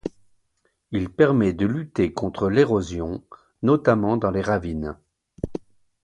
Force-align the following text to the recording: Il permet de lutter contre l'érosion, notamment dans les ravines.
Il 0.89 1.09
permet 1.11 1.53
de 1.53 1.67
lutter 1.67 2.11
contre 2.11 2.49
l'érosion, 2.49 3.23
notamment 3.61 4.17
dans 4.17 4.31
les 4.31 4.41
ravines. 4.41 4.97